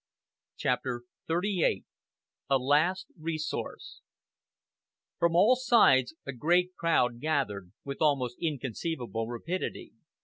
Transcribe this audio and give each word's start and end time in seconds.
CHAPTER 0.57 1.03
XXXVIII 1.31 1.85
A 2.49 2.57
LAST 2.57 3.05
RESOURCE 3.19 4.01
From 5.19 5.35
all 5.35 5.55
sides 5.55 6.15
a 6.25 6.33
great 6.33 6.73
crowd 6.75 7.19
gathered, 7.19 7.71
with 7.83 8.01
almost 8.01 8.39
inconceivable 8.41 9.27
rapidity. 9.27 9.91